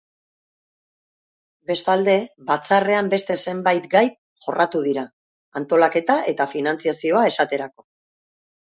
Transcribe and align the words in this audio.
Bestalde, 1.71 2.15
batzarrean 2.49 3.11
beste 3.13 3.37
zenbait 3.45 3.87
gai 3.95 4.03
jorratu 4.47 4.85
dira, 4.89 5.05
antolaketa 5.63 6.21
eta 6.35 6.53
finantzazioa 6.57 7.27
esaterako. 7.35 7.89